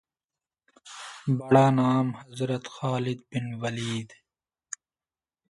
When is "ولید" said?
3.61-4.09